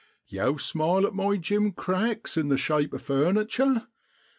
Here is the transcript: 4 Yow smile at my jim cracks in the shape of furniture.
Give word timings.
4 0.31 0.35
Yow 0.35 0.57
smile 0.57 1.05
at 1.05 1.13
my 1.13 1.37
jim 1.37 1.71
cracks 1.71 2.35
in 2.35 2.47
the 2.47 2.57
shape 2.57 2.91
of 2.91 3.03
furniture. 3.03 3.85